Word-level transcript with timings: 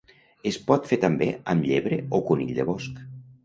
Es 0.51 0.57
pot 0.69 0.89
fer 0.93 0.99
també 1.03 1.29
amb 1.55 1.69
llebre 1.69 2.03
o 2.21 2.25
conill 2.33 2.59
de 2.61 2.69
bosc 2.75 3.03